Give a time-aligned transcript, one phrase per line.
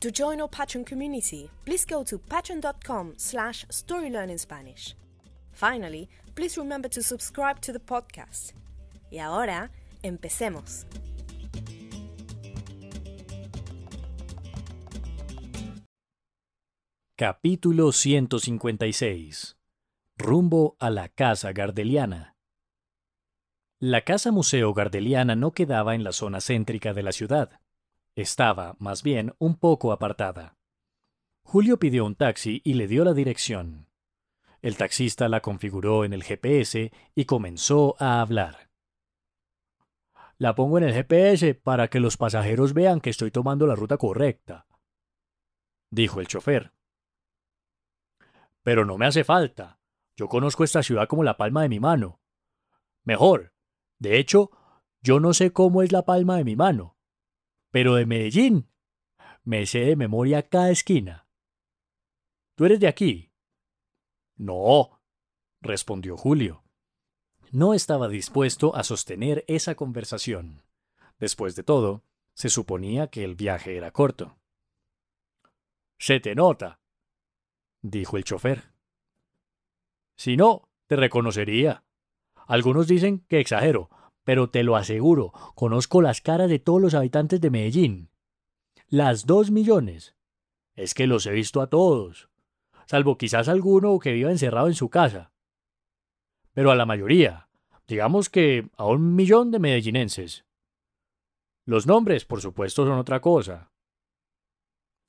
[0.00, 4.94] To join our Patreon community, please go to patreon.com slash storylearningspanish.
[5.50, 8.52] Finally, please remember to subscribe to the podcast.
[9.10, 9.72] Y ahora,
[10.04, 10.86] empecemos.
[17.16, 19.56] Capítulo 156
[20.16, 22.36] Rumbo a la Casa Gardeliana
[23.80, 27.58] La Casa Museo Gardeliana no quedaba en la zona céntrica de la ciudad.
[28.18, 30.56] Estaba, más bien, un poco apartada.
[31.44, 33.86] Julio pidió un taxi y le dio la dirección.
[34.60, 38.70] El taxista la configuró en el GPS y comenzó a hablar.
[40.36, 43.98] La pongo en el GPS para que los pasajeros vean que estoy tomando la ruta
[43.98, 44.66] correcta,
[45.88, 46.72] dijo el chofer.
[48.64, 49.78] Pero no me hace falta.
[50.16, 52.20] Yo conozco esta ciudad como la palma de mi mano.
[53.04, 53.52] Mejor.
[54.00, 54.50] De hecho,
[55.02, 56.97] yo no sé cómo es la palma de mi mano.
[57.70, 58.70] Pero de Medellín,
[59.44, 61.26] me sé de memoria cada esquina.
[62.54, 63.32] ¿Tú eres de aquí?
[64.36, 65.00] No,
[65.60, 66.64] respondió Julio.
[67.50, 70.62] No estaba dispuesto a sostener esa conversación.
[71.18, 74.38] Después de todo, se suponía que el viaje era corto.
[75.98, 76.80] Se te nota,
[77.80, 78.72] dijo el chofer.
[80.16, 81.84] Si no, te reconocería.
[82.46, 83.90] Algunos dicen que exagero,
[84.28, 88.10] pero te lo aseguro, conozco las caras de todos los habitantes de Medellín.
[88.86, 90.16] Las dos millones.
[90.74, 92.28] Es que los he visto a todos,
[92.84, 95.32] salvo quizás alguno que viva encerrado en su casa.
[96.52, 97.48] Pero a la mayoría,
[97.86, 100.44] digamos que a un millón de medellinenses.
[101.64, 103.72] Los nombres, por supuesto, son otra cosa.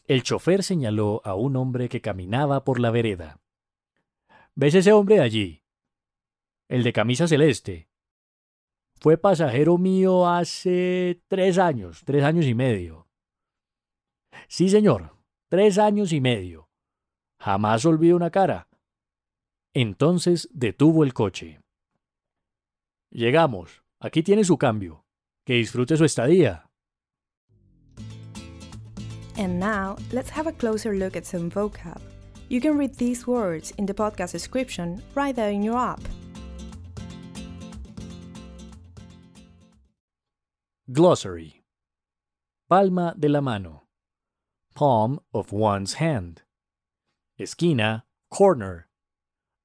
[0.05, 3.41] El chofer señaló a un hombre que caminaba por la vereda.
[4.55, 5.63] ¿Ves ese hombre de allí?
[6.69, 7.88] El de camisa celeste,
[8.99, 13.07] fue pasajero mío hace tres años, tres años y medio.
[14.47, 15.15] Sí, señor,
[15.49, 16.69] tres años y medio.
[17.39, 18.67] Jamás olvido una cara.
[19.73, 21.61] Entonces detuvo el coche.
[23.11, 23.83] Llegamos.
[24.01, 25.05] Aquí tiene su cambio.
[25.45, 26.69] Que disfrute su estadía.
[29.37, 32.01] And now, let's have a closer look at some vocab.
[32.49, 36.01] You can read these words in the podcast description right there in your app.
[40.91, 41.61] Glossary
[42.67, 43.83] Palma de la mano.
[44.73, 46.41] Palm of one's hand.
[47.39, 48.87] Esquina, corner.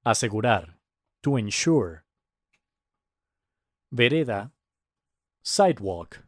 [0.05, 0.75] Asegurar.
[1.23, 2.05] To ensure.
[3.95, 4.51] Vereda.
[5.43, 6.25] Sidewalk.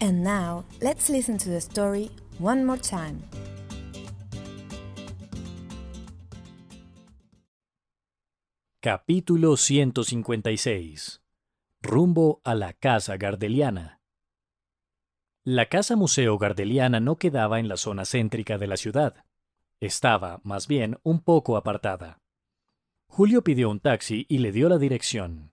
[0.00, 3.24] And now, let's listen to the story one more time.
[8.80, 11.20] Capítulo 156
[11.82, 14.00] Rumbo a la Casa Gardeliana
[15.42, 19.24] La Casa Museo Gardeliana no quedaba en la zona céntrica de la ciudad.
[19.80, 22.20] Estaba, más bien, un poco apartada.
[23.08, 25.50] Julio pidió un taxi y le dio la dirección.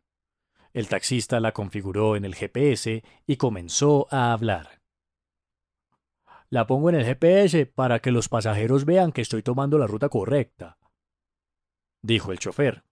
[0.72, 4.84] El taxista la configuró en el GPS y comenzó a hablar.
[6.52, 10.10] La pongo en el GPS para que los pasajeros vean que estoy tomando la ruta
[10.10, 10.78] correcta,
[12.04, 12.84] dijo el chofer.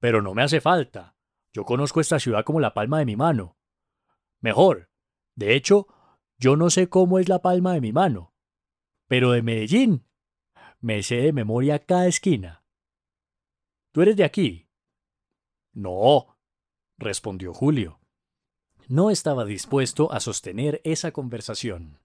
[0.00, 1.14] Pero no me hace falta.
[1.52, 3.56] Yo conozco esta ciudad como la palma de mi mano.
[4.40, 4.90] Mejor.
[5.36, 5.86] De hecho,
[6.38, 8.34] yo no sé cómo es la palma de mi mano.
[9.06, 10.06] Pero de Medellín,
[10.80, 12.64] me sé de memoria cada esquina.
[13.92, 14.68] ¿Tú eres de aquí?
[15.72, 16.38] No,
[16.96, 18.00] respondió Julio.
[18.88, 22.00] No estaba dispuesto a sostener esa conversación.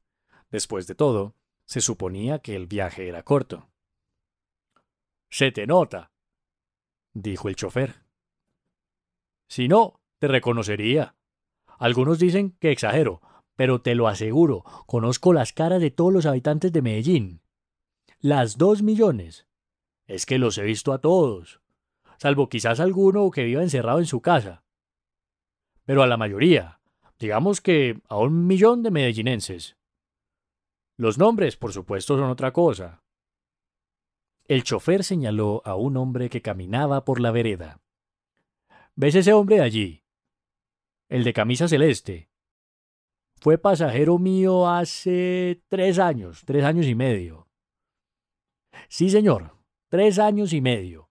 [0.51, 3.69] Después de todo, se suponía que el viaje era corto.
[5.29, 6.11] Se te nota,
[7.15, 8.03] dijo el chofer.
[9.47, 11.15] Si no, te reconocería.
[11.79, 13.21] Algunos dicen que exagero,
[13.55, 17.41] pero te lo aseguro, conozco las caras de todos los habitantes de Medellín.
[18.19, 19.47] Las dos millones.
[20.07, 21.61] Es que los he visto a todos,
[22.17, 24.63] salvo quizás alguno que viva encerrado en su casa.
[25.85, 26.79] Pero a la mayoría,
[27.17, 29.77] digamos que a un millón de medellinenses.
[30.97, 33.04] Los nombres, por supuesto, son otra cosa.
[34.47, 37.81] El chofer señaló a un hombre que caminaba por la vereda.
[38.95, 40.03] ¿Ves ese hombre allí?
[41.09, 42.29] El de camisa celeste.
[43.41, 47.47] Fue pasajero mío hace tres años, tres años y medio.
[48.87, 49.57] Sí, señor,
[49.89, 51.09] tres años y medio.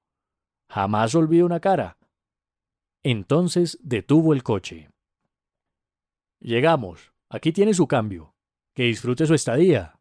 [0.71, 1.99] Jamás olvido una cara.
[3.03, 4.91] Entonces detuvo el coche.
[6.41, 7.13] Llegamos.
[7.31, 8.35] Aquí tiene su cambio.
[8.75, 10.01] Que disfrute su estadía.